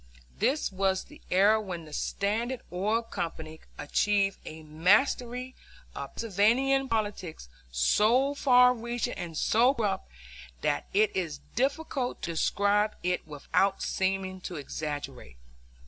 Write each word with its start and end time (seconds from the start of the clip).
This 0.39 0.71
was 0.71 1.03
the 1.03 1.21
era 1.29 1.61
when 1.61 1.85
the 1.85 1.93
Standard 1.93 2.61
Oil 2.73 3.03
Company 3.03 3.61
achieved 3.77 4.39
a 4.47 4.63
mastery 4.63 5.53
of 5.93 6.15
Pennsylvania 6.15 6.87
politics 6.89 7.47
so 7.71 8.33
far 8.33 8.73
reaching 8.73 9.13
and 9.13 9.37
so 9.37 9.75
corrupt 9.75 10.09
that 10.61 10.87
it 10.91 11.15
is 11.15 11.41
difficult 11.55 12.23
to 12.23 12.31
describe 12.31 12.95
it 13.03 13.27
without 13.27 13.83
seeming 13.83 14.41
to 14.41 14.55
exaggerate. 14.55 15.37